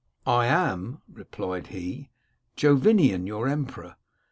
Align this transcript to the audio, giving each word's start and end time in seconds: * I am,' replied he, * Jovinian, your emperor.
* 0.21 0.23
I 0.25 0.47
am,' 0.47 1.03
replied 1.07 1.67
he, 1.67 2.09
* 2.35 2.55
Jovinian, 2.57 3.27
your 3.27 3.47
emperor. 3.47 3.97